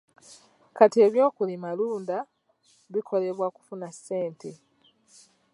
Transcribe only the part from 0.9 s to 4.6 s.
eby'okulimalunda bikolebwa kufunamu ssente.